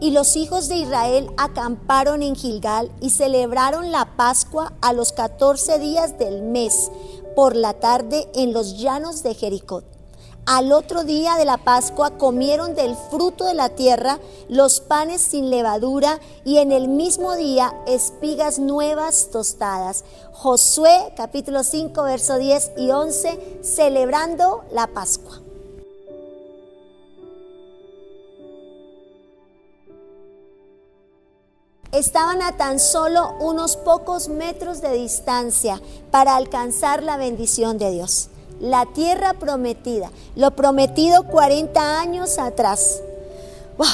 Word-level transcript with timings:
Y 0.00 0.10
los 0.10 0.36
hijos 0.36 0.68
de 0.68 0.76
Israel 0.76 1.30
acamparon 1.36 2.22
en 2.22 2.34
Gilgal 2.34 2.90
y 3.00 3.10
celebraron 3.10 3.92
la 3.92 4.16
Pascua 4.16 4.72
a 4.80 4.92
los 4.92 5.12
14 5.12 5.78
días 5.78 6.18
del 6.18 6.42
mes, 6.42 6.90
por 7.36 7.54
la 7.54 7.74
tarde 7.74 8.28
en 8.34 8.52
los 8.52 8.78
llanos 8.78 9.22
de 9.22 9.34
Jericó. 9.34 9.84
Al 10.44 10.72
otro 10.72 11.04
día 11.04 11.36
de 11.36 11.44
la 11.44 11.56
Pascua 11.56 12.18
comieron 12.18 12.74
del 12.74 12.96
fruto 12.96 13.44
de 13.44 13.54
la 13.54 13.68
tierra 13.68 14.18
los 14.48 14.80
panes 14.80 15.20
sin 15.20 15.50
levadura 15.50 16.18
y 16.44 16.58
en 16.58 16.72
el 16.72 16.88
mismo 16.88 17.36
día 17.36 17.72
espigas 17.86 18.58
nuevas 18.58 19.28
tostadas. 19.30 20.04
Josué 20.32 21.12
capítulo 21.16 21.62
5 21.62 22.02
verso 22.02 22.38
10 22.38 22.72
y 22.76 22.90
11 22.90 23.60
celebrando 23.62 24.64
la 24.72 24.88
Pascua. 24.88 25.51
Estaban 31.92 32.40
a 32.40 32.56
tan 32.56 32.80
solo 32.80 33.34
unos 33.38 33.76
pocos 33.76 34.28
metros 34.28 34.80
de 34.80 34.92
distancia 34.94 35.80
para 36.10 36.36
alcanzar 36.36 37.02
la 37.02 37.18
bendición 37.18 37.76
de 37.76 37.90
Dios. 37.90 38.28
La 38.60 38.86
tierra 38.86 39.34
prometida, 39.34 40.10
lo 40.34 40.52
prometido 40.52 41.24
40 41.24 42.00
años 42.00 42.38
atrás. 42.38 43.02
¡Wow! 43.76 43.88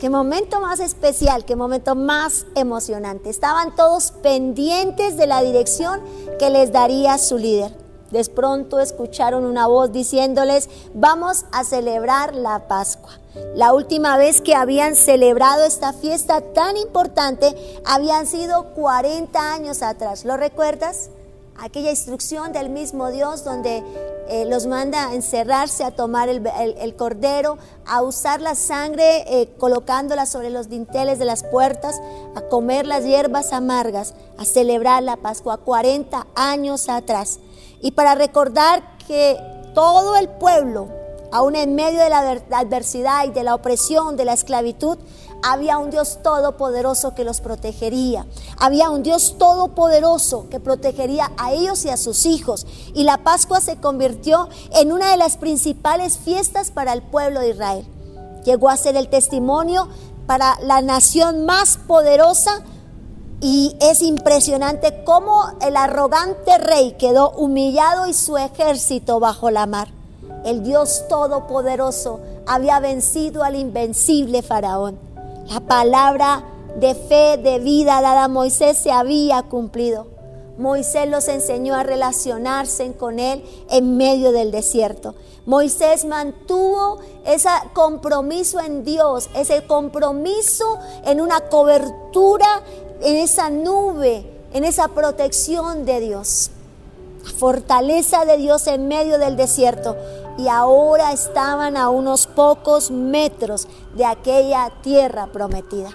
Qué 0.00 0.10
momento 0.10 0.60
más 0.60 0.80
especial, 0.80 1.44
qué 1.44 1.56
momento 1.56 1.94
más 1.94 2.46
emocionante. 2.54 3.30
Estaban 3.30 3.74
todos 3.76 4.10
pendientes 4.10 5.16
de 5.16 5.26
la 5.26 5.40
dirección 5.42 6.02
que 6.38 6.50
les 6.50 6.72
daría 6.72 7.16
su 7.16 7.38
líder. 7.38 7.72
De 8.10 8.24
pronto 8.24 8.78
escucharon 8.78 9.44
una 9.44 9.66
voz 9.66 9.92
diciéndoles, 9.92 10.68
vamos 10.94 11.44
a 11.50 11.64
celebrar 11.64 12.34
la 12.34 12.68
Pascua. 12.68 13.12
La 13.54 13.72
última 13.72 14.18
vez 14.18 14.40
que 14.40 14.54
habían 14.54 14.94
celebrado 14.94 15.64
esta 15.64 15.92
fiesta 15.92 16.40
tan 16.40 16.76
importante 16.76 17.54
habían 17.84 18.26
sido 18.26 18.74
40 18.74 19.54
años 19.54 19.82
atrás. 19.82 20.24
¿Lo 20.24 20.36
recuerdas? 20.36 21.10
Aquella 21.58 21.90
instrucción 21.90 22.52
del 22.52 22.68
mismo 22.68 23.10
Dios 23.10 23.42
donde 23.42 23.82
eh, 24.28 24.44
los 24.44 24.66
manda 24.66 25.08
a 25.08 25.14
encerrarse, 25.14 25.84
a 25.84 25.92
tomar 25.92 26.28
el, 26.28 26.96
cordero, 26.96 27.56
a 27.86 28.02
usar 28.02 28.42
la 28.42 28.54
sangre 28.54 29.24
eh, 29.26 29.48
colocándola 29.56 30.26
sobre 30.26 30.50
los 30.50 30.68
dinteles 30.68 31.18
de 31.18 31.24
las 31.24 31.42
puertas, 31.44 32.00
a 32.34 32.42
comer 32.42 32.86
las 32.86 33.04
hierbas 33.04 33.54
amargas, 33.54 34.14
a 34.36 34.44
celebrar 34.44 35.02
la 35.02 35.16
Pascua 35.16 35.56
40 35.58 36.26
años 36.34 36.90
atrás. 36.90 37.38
Y 37.80 37.92
para 37.92 38.14
recordar 38.16 38.82
que 39.06 39.38
todo 39.74 40.16
el 40.16 40.28
pueblo, 40.28 40.88
aún 41.32 41.56
en 41.56 41.74
medio 41.74 42.00
de 42.00 42.10
la 42.10 42.40
adversidad 42.58 43.26
y 43.26 43.30
de 43.30 43.42
la 43.42 43.54
opresión, 43.54 44.16
de 44.16 44.24
la 44.24 44.32
esclavitud, 44.32 44.98
había 45.42 45.78
un 45.78 45.90
Dios 45.90 46.20
todopoderoso 46.22 47.14
que 47.14 47.24
los 47.24 47.40
protegería. 47.40 48.26
Había 48.58 48.90
un 48.90 49.02
Dios 49.02 49.36
todopoderoso 49.38 50.48
que 50.50 50.60
protegería 50.60 51.30
a 51.36 51.52
ellos 51.52 51.84
y 51.84 51.90
a 51.90 51.96
sus 51.96 52.26
hijos. 52.26 52.66
Y 52.94 53.04
la 53.04 53.18
Pascua 53.18 53.60
se 53.60 53.76
convirtió 53.76 54.48
en 54.72 54.92
una 54.92 55.10
de 55.10 55.16
las 55.16 55.36
principales 55.36 56.18
fiestas 56.18 56.70
para 56.70 56.92
el 56.92 57.02
pueblo 57.02 57.40
de 57.40 57.50
Israel. 57.50 57.86
Llegó 58.44 58.68
a 58.68 58.76
ser 58.76 58.96
el 58.96 59.08
testimonio 59.08 59.88
para 60.26 60.58
la 60.62 60.82
nación 60.82 61.44
más 61.46 61.78
poderosa 61.86 62.64
y 63.40 63.76
es 63.80 64.02
impresionante 64.02 65.04
cómo 65.04 65.44
el 65.60 65.76
arrogante 65.76 66.58
rey 66.58 66.96
quedó 66.98 67.30
humillado 67.32 68.06
y 68.06 68.14
su 68.14 68.36
ejército 68.36 69.20
bajo 69.20 69.50
la 69.50 69.66
mar. 69.66 69.95
El 70.46 70.62
Dios 70.62 71.06
Todopoderoso 71.08 72.20
había 72.46 72.78
vencido 72.78 73.42
al 73.42 73.56
invencible 73.56 74.42
faraón. 74.42 74.96
La 75.48 75.58
palabra 75.58 76.44
de 76.78 76.94
fe, 76.94 77.36
de 77.36 77.58
vida 77.58 78.00
dada 78.00 78.24
a 78.24 78.28
Moisés 78.28 78.78
se 78.78 78.92
había 78.92 79.42
cumplido. 79.42 80.06
Moisés 80.56 81.08
los 81.08 81.26
enseñó 81.26 81.74
a 81.74 81.82
relacionarse 81.82 82.92
con 82.92 83.18
él 83.18 83.44
en 83.70 83.96
medio 83.96 84.30
del 84.30 84.52
desierto. 84.52 85.16
Moisés 85.46 86.04
mantuvo 86.04 86.98
ese 87.26 87.48
compromiso 87.74 88.60
en 88.60 88.84
Dios, 88.84 89.28
ese 89.34 89.66
compromiso 89.66 90.78
en 91.04 91.20
una 91.20 91.40
cobertura 91.40 92.62
en 93.02 93.16
esa 93.16 93.50
nube, 93.50 94.24
en 94.52 94.62
esa 94.62 94.86
protección 94.86 95.84
de 95.84 95.98
Dios. 95.98 96.52
La 97.24 97.32
fortaleza 97.32 98.24
de 98.24 98.36
Dios 98.36 98.68
en 98.68 98.86
medio 98.86 99.18
del 99.18 99.36
desierto. 99.36 99.96
Y 100.38 100.48
ahora 100.48 101.12
estaban 101.12 101.76
a 101.76 101.88
unos 101.88 102.26
pocos 102.26 102.90
metros 102.90 103.68
de 103.94 104.04
aquella 104.04 104.70
tierra 104.82 105.28
prometida. 105.32 105.90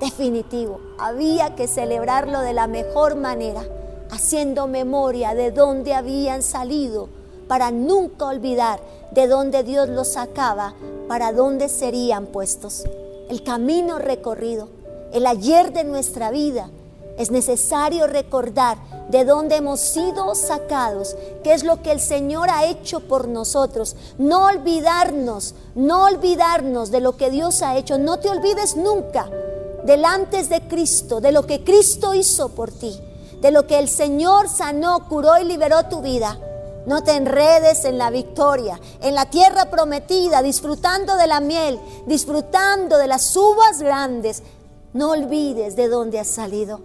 Definitivo, 0.00 0.80
había 0.98 1.54
que 1.56 1.66
celebrarlo 1.66 2.40
de 2.40 2.52
la 2.52 2.66
mejor 2.66 3.16
manera, 3.16 3.62
haciendo 4.10 4.66
memoria 4.66 5.34
de 5.34 5.50
dónde 5.50 5.94
habían 5.94 6.42
salido, 6.42 7.08
para 7.48 7.70
nunca 7.70 8.26
olvidar 8.26 8.80
de 9.10 9.26
dónde 9.26 9.64
Dios 9.64 9.88
los 9.88 10.12
sacaba, 10.12 10.74
para 11.08 11.32
dónde 11.32 11.68
serían 11.68 12.26
puestos. 12.26 12.84
El 13.28 13.42
camino 13.42 13.98
recorrido 13.98 14.68
el 15.12 15.26
ayer 15.26 15.72
de 15.72 15.82
nuestra 15.84 16.30
vida, 16.30 16.70
es 17.18 17.30
necesario 17.30 18.06
recordar 18.06 18.78
de 19.10 19.24
dónde 19.24 19.56
hemos 19.56 19.80
sido 19.80 20.34
sacados, 20.34 21.16
qué 21.42 21.52
es 21.52 21.64
lo 21.64 21.82
que 21.82 21.90
el 21.90 22.00
Señor 22.00 22.48
ha 22.48 22.64
hecho 22.64 23.00
por 23.00 23.26
nosotros. 23.26 23.96
No 24.18 24.46
olvidarnos, 24.46 25.54
no 25.74 26.04
olvidarnos 26.04 26.90
de 26.90 27.00
lo 27.00 27.16
que 27.16 27.30
Dios 27.30 27.62
ha 27.62 27.76
hecho. 27.76 27.98
No 27.98 28.20
te 28.20 28.28
olvides 28.28 28.76
nunca 28.76 29.28
delante 29.84 30.42
de 30.44 30.60
Cristo, 30.68 31.20
de 31.20 31.32
lo 31.32 31.46
que 31.46 31.64
Cristo 31.64 32.14
hizo 32.14 32.50
por 32.50 32.70
ti, 32.70 33.00
de 33.40 33.50
lo 33.50 33.66
que 33.66 33.78
el 33.78 33.88
Señor 33.88 34.48
sanó, 34.48 35.08
curó 35.08 35.38
y 35.38 35.44
liberó 35.44 35.84
tu 35.86 36.02
vida. 36.02 36.38
No 36.86 37.02
te 37.02 37.16
enredes 37.16 37.84
en 37.84 37.98
la 37.98 38.10
victoria, 38.10 38.80
en 39.02 39.14
la 39.14 39.28
tierra 39.28 39.70
prometida, 39.70 40.40
disfrutando 40.40 41.16
de 41.16 41.26
la 41.26 41.40
miel, 41.40 41.78
disfrutando 42.06 42.96
de 42.96 43.06
las 43.06 43.36
uvas 43.36 43.82
grandes, 43.82 44.42
no 44.92 45.10
olvides 45.10 45.76
de 45.76 45.88
dónde 45.88 46.18
has 46.18 46.28
salido. 46.28 46.80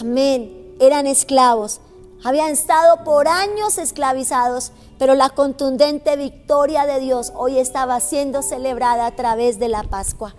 Amén. 0.00 0.65
Eran 0.78 1.06
esclavos. 1.06 1.80
Habían 2.24 2.50
estado 2.50 3.04
por 3.04 3.28
años 3.28 3.78
esclavizados, 3.78 4.72
pero 4.98 5.14
la 5.14 5.30
contundente 5.30 6.16
victoria 6.16 6.86
de 6.86 7.00
Dios 7.00 7.32
hoy 7.34 7.58
estaba 7.58 8.00
siendo 8.00 8.42
celebrada 8.42 9.06
a 9.06 9.16
través 9.16 9.58
de 9.58 9.68
la 9.68 9.82
Pascua. 9.82 10.34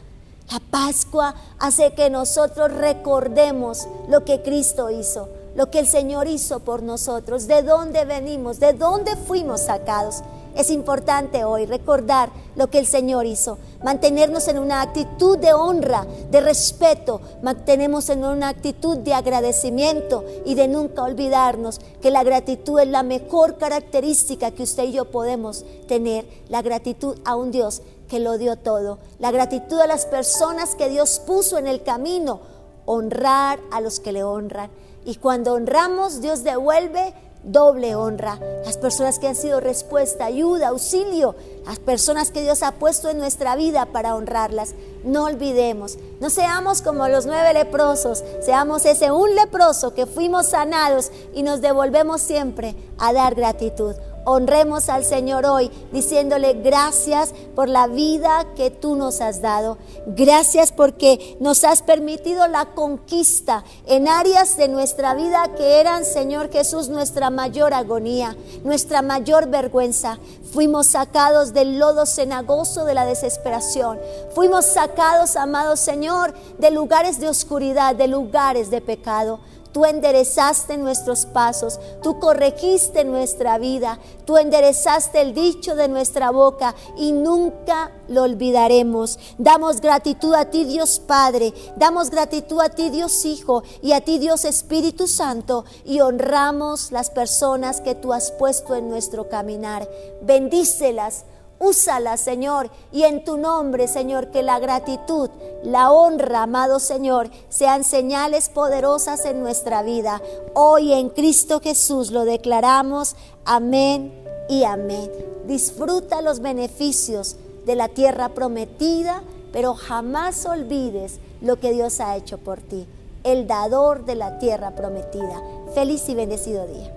La 0.52 0.60
Pascua 0.60 1.36
hace 1.60 1.94
que 1.94 2.10
nosotros 2.10 2.72
recordemos 2.72 3.88
lo 4.08 4.24
que 4.26 4.42
Cristo 4.42 4.90
hizo, 4.90 5.28
lo 5.56 5.70
que 5.70 5.80
el 5.80 5.88
Señor 5.88 6.28
hizo 6.28 6.62
por 6.62 6.84
nosotros, 6.84 7.48
de 7.48 7.64
dónde 7.64 8.06
venimos, 8.06 8.60
de 8.60 8.74
dónde 8.74 9.16
fuimos 9.16 9.62
sacados. 9.62 10.24
Es 10.56 10.72
importante 10.72 11.46
hoy 11.46 11.66
recordar 11.66 12.30
lo 12.56 12.70
que 12.70 12.80
el 12.80 12.88
Señor 12.88 13.26
hizo, 13.26 13.60
mantenernos 13.84 14.48
en 14.48 14.58
una 14.58 14.82
actitud 14.82 15.38
de 15.38 15.54
honra, 15.54 16.08
de 16.32 16.42
respeto, 16.42 17.22
mantenemos 17.44 18.10
en 18.10 18.26
una 18.26 18.50
actitud 18.50 18.98
de 18.98 19.14
agradecimiento 19.14 20.26
y 20.46 20.56
de 20.56 20.68
nunca 20.68 21.04
olvidarnos 21.04 21.80
que 22.02 22.10
la 22.10 22.24
gratitud 22.24 22.80
es 22.80 22.88
la 22.88 23.04
mejor 23.04 23.58
característica 23.58 24.52
que 24.52 24.64
usted 24.64 24.86
y 24.86 24.94
yo 24.94 25.12
podemos 25.12 25.66
tener, 25.88 26.26
la 26.50 26.62
gratitud 26.62 27.18
a 27.26 27.36
un 27.36 27.52
Dios 27.52 27.82
que 28.08 28.20
lo 28.20 28.38
dio 28.38 28.56
todo, 28.58 28.98
la 29.20 29.32
gratitud 29.32 29.80
a 29.80 29.88
las 29.88 30.06
personas 30.06 30.76
que 30.76 30.90
Dios 30.90 31.22
puso 31.26 31.58
en 31.58 31.68
el 31.68 31.84
camino, 31.84 32.40
honrar 32.86 33.60
a 33.72 33.82
los 33.82 34.00
que 34.00 34.12
le 34.12 34.24
honran. 34.24 34.72
Y 35.06 35.16
cuando 35.16 35.54
honramos, 35.54 36.22
Dios 36.22 36.44
devuelve 36.44 37.14
doble 37.48 37.96
honra. 37.96 38.40
Las 38.66 38.78
personas 38.78 39.18
que 39.18 39.28
han 39.28 39.36
sido 39.36 39.60
respuesta, 39.60 40.26
ayuda, 40.26 40.70
auxilio, 40.70 41.36
las 41.66 41.80
personas 41.80 42.32
que 42.32 42.44
Dios 42.44 42.62
ha 42.62 42.74
puesto 42.74 43.10
en 43.10 43.18
nuestra 43.18 43.56
vida 43.56 43.88
para 43.88 44.16
honrarlas. 44.16 44.76
No 45.04 45.26
olvidemos, 45.26 45.98
no 46.20 46.30
seamos 46.30 46.82
como 46.82 47.08
los 47.08 47.26
nueve 47.26 47.54
leprosos, 47.54 48.24
seamos 48.42 48.86
ese 48.86 49.12
un 49.12 49.36
leproso 49.36 49.94
que 49.94 50.06
fuimos 50.06 50.48
sanados 50.48 51.12
y 51.34 51.44
nos 51.44 51.62
devolvemos 51.62 52.22
siempre 52.22 52.76
a 52.98 53.14
dar 53.14 53.36
gratitud 53.36 53.96
honremos 54.28 54.90
al 54.90 55.06
Señor 55.06 55.46
hoy 55.46 55.72
diciéndole 55.94 56.54
gracias 56.56 57.34
por 57.56 57.70
la 57.70 57.88
vida 57.88 58.46
que 58.58 58.70
tú 58.70 58.98
nos 58.98 59.22
has 59.22 59.42
dado. 59.42 59.78
Gracias 60.06 60.74
porque 60.74 61.38
nos 61.40 61.64
has 61.64 61.82
permitido 61.82 62.46
la 62.50 62.74
conquista 62.74 63.64
en 63.86 64.10
áreas 64.10 64.58
de 64.58 64.68
nuestra 64.68 65.16
vida 65.16 65.56
que 65.56 65.80
eran, 65.80 66.04
Señor 66.04 66.52
Jesús, 66.52 66.90
nuestra 66.90 67.30
mayor 67.30 67.74
agonía, 67.74 68.36
nuestra 68.66 69.02
mayor 69.02 69.48
vergüenza. 69.48 70.20
Fuimos 70.52 70.88
sacados 70.88 71.54
del 71.54 71.80
lodo 71.80 72.06
cenagoso 72.06 72.84
de 72.84 72.96
la 72.96 73.06
desesperación. 73.06 73.98
Fuimos 74.36 74.66
sacados, 74.66 75.38
amado 75.38 75.78
Señor, 75.78 76.34
de 76.58 76.72
lugares 76.72 77.22
de 77.22 77.30
oscuridad, 77.30 77.96
de 77.96 78.10
lugares 78.10 78.70
de 78.70 78.82
pecado. 78.82 79.40
Tú 79.78 79.86
enderezaste 79.86 80.76
nuestros 80.76 81.28
pasos, 81.28 81.80
tú 82.02 82.20
corregiste 82.20 83.06
nuestra 83.06 83.60
vida, 83.60 84.00
tú 84.26 84.38
enderezaste 84.38 85.22
el 85.22 85.36
dicho 85.36 85.76
de 85.76 85.88
nuestra 85.88 86.32
boca 86.32 86.74
y 86.98 87.12
nunca 87.12 87.92
lo 88.08 88.24
olvidaremos. 88.24 89.20
Damos 89.38 89.80
gratitud 89.80 90.34
a 90.34 90.46
ti 90.46 90.66
Dios 90.66 91.00
Padre, 91.00 91.54
damos 91.76 92.10
gratitud 92.10 92.60
a 92.60 92.70
ti 92.70 92.90
Dios 92.90 93.24
Hijo 93.24 93.62
y 93.84 93.92
a 93.92 94.02
ti 94.02 94.18
Dios 94.18 94.46
Espíritu 94.46 95.08
Santo 95.08 95.64
y 95.86 96.00
honramos 96.00 96.92
las 96.92 97.12
personas 97.12 97.80
que 97.80 97.94
tú 97.94 98.14
has 98.14 98.32
puesto 98.32 98.74
en 98.74 98.90
nuestro 98.90 99.30
caminar. 99.30 99.88
Bendícelas 100.24 101.26
Úsala, 101.60 102.18
Señor, 102.18 102.70
y 102.92 103.04
en 103.04 103.24
tu 103.24 103.38
nombre, 103.38 103.88
Señor, 103.88 104.30
que 104.30 104.44
la 104.44 104.60
gratitud, 104.60 105.30
la 105.64 105.92
honra, 105.92 106.44
amado 106.44 106.80
Señor, 106.80 107.30
sean 107.50 107.84
señales 107.84 108.50
poderosas 108.50 109.26
en 109.26 109.42
nuestra 109.42 109.82
vida. 109.82 110.22
Hoy 110.54 110.94
en 110.94 111.10
Cristo 111.10 111.60
Jesús 111.60 112.12
lo 112.12 112.26
declaramos. 112.26 113.16
Amén 113.44 114.14
y 114.50 114.66
amén. 114.66 115.12
Disfruta 115.48 116.22
los 116.22 116.42
beneficios 116.42 117.38
de 117.66 117.76
la 117.76 117.90
tierra 117.90 118.30
prometida, 118.30 119.24
pero 119.52 119.74
jamás 119.74 120.46
olvides 120.46 121.20
lo 121.42 121.60
que 121.60 121.72
Dios 121.72 122.00
ha 122.00 122.16
hecho 122.18 122.38
por 122.38 122.62
ti, 122.62 122.86
el 123.24 123.48
dador 123.48 124.06
de 124.06 124.16
la 124.16 124.38
tierra 124.38 124.76
prometida. 124.76 125.42
Feliz 125.74 126.08
y 126.08 126.16
bendecido 126.16 126.68
día. 126.68 126.97